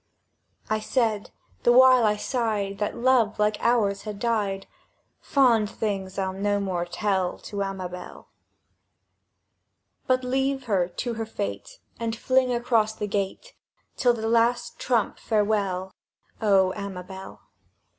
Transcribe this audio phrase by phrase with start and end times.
[0.67, 1.29] I said
[1.61, 4.65] (the while I sighed That love like ours had died),
[5.19, 8.27] "Fond things I'll no more tell To Amabel,
[10.07, 13.53] "But leave her to her fate, And fling across the gate,
[13.95, 15.93] 'Till the Last Trump, farewell,
[16.41, 17.41] O Amabel!